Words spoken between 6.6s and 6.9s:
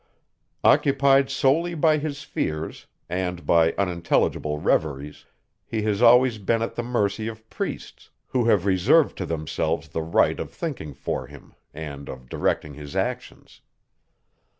at the